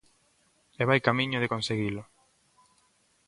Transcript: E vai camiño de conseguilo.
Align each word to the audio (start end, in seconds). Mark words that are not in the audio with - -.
E 0.81 0.83
vai 0.89 0.99
camiño 1.07 1.41
de 1.41 1.51
conseguilo. 1.53 2.03